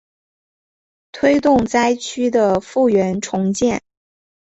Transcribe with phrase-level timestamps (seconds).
[1.11, 3.83] 推动灾区的复原重建